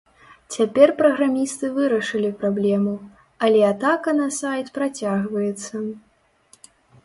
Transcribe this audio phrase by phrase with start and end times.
[0.53, 2.95] Цяпер праграмісты вырашылі праблему,
[3.45, 5.75] але атака на сайт працягваецца.